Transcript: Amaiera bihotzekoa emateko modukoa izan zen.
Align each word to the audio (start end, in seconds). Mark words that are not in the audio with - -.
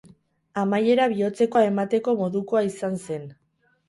Amaiera 0.59 1.03
bihotzekoa 1.11 1.63
emateko 1.71 2.15
modukoa 2.21 2.65
izan 2.71 2.97
zen. 3.05 3.29